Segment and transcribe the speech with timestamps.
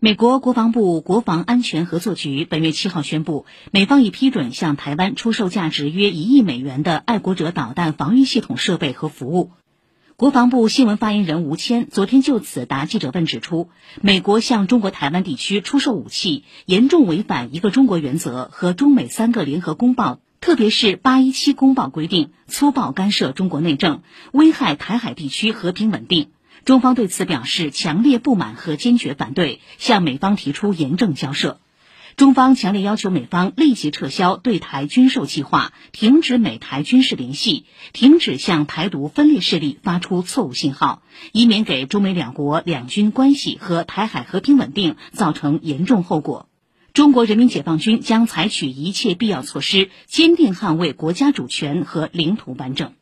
[0.00, 9.50] 美国国防部国防安全合作局本月七号宣布，美方已批准向台湾出售价值约一亿美元的爱国者导弹防御系统设备和服务。
[10.14, 26.28] 国防部新闻发言人吴谦昨天就此答记者问指出，美国向中国台湾地区出售武器，严重违反一个中国原则和中美三个联合公报，特别是八一七公报规定，粗暴干涉中国内政，危害台海地区和平稳定。
[26.64, 31.60] 中方对此表示强烈不满和坚决反对，向美方提出严正交涉。
[32.16, 46.48] 中方强烈要求美方立即撤销对台军售计划，停止美台军事联系，停止向台独分裂势力发出错误信号，以免给中美两国两军关系和台海和平稳定造成严重后果。
[46.92, 52.94] 中国人民解放军将采取一切必要措施，坚定捍卫国家主权和领土完整。